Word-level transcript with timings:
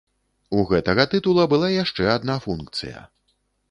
У 0.59 0.63
гэтага 0.71 1.05
тытула 1.13 1.47
была 1.53 1.71
яшчэ 1.83 2.11
адна 2.17 2.43
функцыя. 2.49 3.09